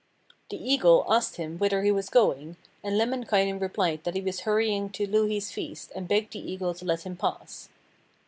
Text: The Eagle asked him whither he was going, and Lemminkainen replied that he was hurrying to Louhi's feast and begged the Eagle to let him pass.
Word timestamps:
The 0.49 0.57
Eagle 0.57 1.05
asked 1.11 1.35
him 1.35 1.59
whither 1.59 1.83
he 1.83 1.91
was 1.91 2.09
going, 2.09 2.57
and 2.83 2.97
Lemminkainen 2.97 3.59
replied 3.61 4.03
that 4.03 4.15
he 4.15 4.21
was 4.21 4.39
hurrying 4.39 4.89
to 4.93 5.05
Louhi's 5.07 5.51
feast 5.51 5.91
and 5.95 6.07
begged 6.07 6.33
the 6.33 6.39
Eagle 6.39 6.73
to 6.73 6.85
let 6.85 7.05
him 7.05 7.15
pass. 7.15 7.69